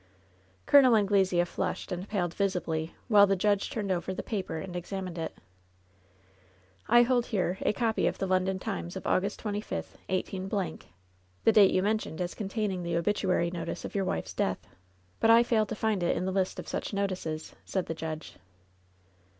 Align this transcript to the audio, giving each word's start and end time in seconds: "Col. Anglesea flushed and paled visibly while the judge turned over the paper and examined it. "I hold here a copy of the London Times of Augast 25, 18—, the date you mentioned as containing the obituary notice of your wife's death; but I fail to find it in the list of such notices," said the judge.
"Col. 0.65 0.95
Anglesea 0.95 1.45
flushed 1.45 1.91
and 1.91 2.09
paled 2.09 2.33
visibly 2.33 2.95
while 3.07 3.27
the 3.27 3.35
judge 3.35 3.69
turned 3.69 3.91
over 3.91 4.15
the 4.15 4.23
paper 4.23 4.57
and 4.57 4.75
examined 4.75 5.15
it. 5.19 5.37
"I 6.87 7.03
hold 7.03 7.27
here 7.27 7.59
a 7.61 7.71
copy 7.71 8.07
of 8.07 8.17
the 8.17 8.25
London 8.25 8.57
Times 8.57 8.95
of 8.95 9.03
Augast 9.05 9.37
25, 9.37 9.97
18—, 10.09 10.49
the 11.43 11.51
date 11.51 11.69
you 11.69 11.83
mentioned 11.83 12.19
as 12.19 12.33
containing 12.33 12.81
the 12.81 12.97
obituary 12.97 13.51
notice 13.51 13.85
of 13.85 13.93
your 13.93 14.05
wife's 14.05 14.33
death; 14.33 14.67
but 15.19 15.29
I 15.29 15.43
fail 15.43 15.67
to 15.67 15.75
find 15.75 16.01
it 16.01 16.17
in 16.17 16.25
the 16.25 16.31
list 16.31 16.57
of 16.57 16.67
such 16.67 16.93
notices," 16.93 17.53
said 17.63 17.85
the 17.85 17.93
judge. 17.93 18.37